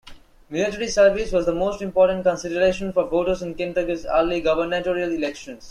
[0.49, 5.59] Military service was the most important consideration for voters in Kentucky's early gubernatorial elections.